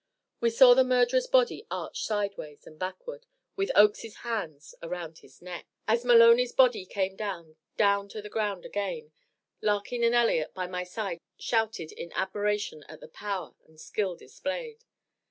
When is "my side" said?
10.65-11.19